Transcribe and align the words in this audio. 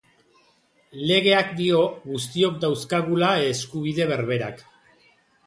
Legeak 1.11 1.51
dio 1.59 1.81
guztiok 2.13 2.57
dauzkagula 2.65 3.31
eskubide 3.53 4.09
berberak. 4.15 4.67